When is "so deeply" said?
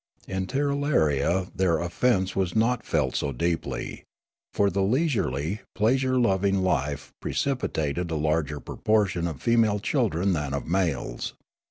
3.15-4.03